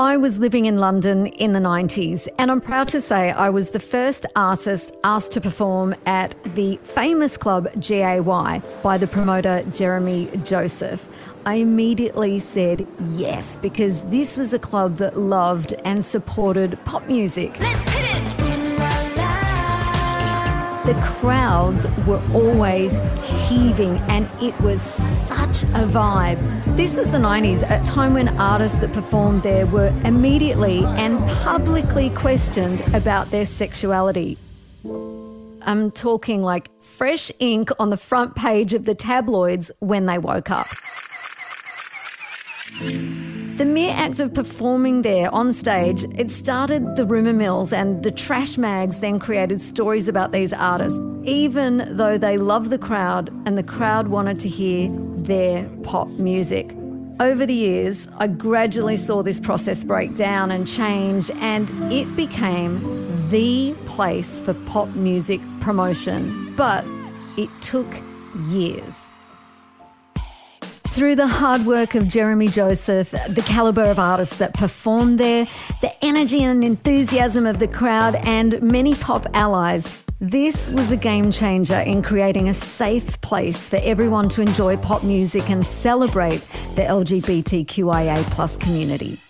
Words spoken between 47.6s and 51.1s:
and the trash mags then created stories about these artists,